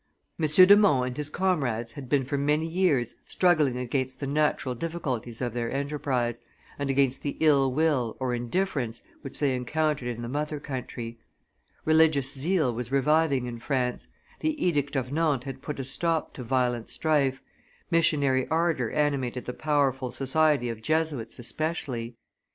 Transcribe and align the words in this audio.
[Illustration: 0.39 0.67
Champlain 0.81 0.81
190] 0.81 0.81
M. 0.81 0.81
de 0.81 1.03
Monts 1.03 1.07
and 1.07 1.17
his 1.17 1.29
comrades 1.29 1.93
had 1.93 2.09
been 2.09 2.25
for 2.27 2.35
many 2.39 2.65
years 2.65 3.15
struggling 3.23 3.77
against 3.77 4.19
the 4.19 4.25
natural 4.25 4.73
difficulties 4.73 5.41
of 5.43 5.53
their 5.53 5.71
enterprise, 5.71 6.41
and 6.79 6.89
against 6.89 7.21
the 7.21 7.37
ill 7.39 7.71
will 7.71 8.17
or 8.19 8.33
indifference 8.33 9.03
which 9.21 9.37
they 9.39 9.53
encountered 9.55 10.07
in 10.07 10.23
the 10.23 10.27
mother 10.27 10.59
country; 10.59 11.19
religious 11.85 12.33
zeal 12.33 12.73
was 12.73 12.91
reviving 12.91 13.45
in 13.45 13.59
France; 13.59 14.07
the 14.39 14.59
edict 14.65 14.95
of 14.95 15.11
Nantes 15.11 15.45
had 15.45 15.61
put 15.61 15.79
a 15.79 15.83
stop 15.83 16.33
to 16.33 16.41
violent 16.43 16.89
strife; 16.89 17.43
missionary 17.91 18.47
ardor 18.47 18.89
animated 18.89 19.45
the 19.45 19.53
powerful 19.53 20.11
society 20.11 20.67
of 20.67 20.81
Jesuits 20.81 21.37
especially. 21.37 22.17